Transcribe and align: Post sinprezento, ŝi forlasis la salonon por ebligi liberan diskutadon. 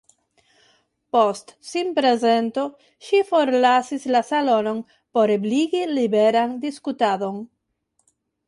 Post 1.15 1.51
sinprezento, 1.71 2.63
ŝi 3.09 3.21
forlasis 3.29 4.09
la 4.15 4.23
salonon 4.33 4.83
por 5.19 5.35
ebligi 5.37 5.85
liberan 5.95 6.61
diskutadon. 6.65 7.41